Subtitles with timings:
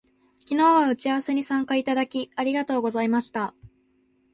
[0.39, 3.53] 昨日は打ち合わせに参加いただき、ありがとうございました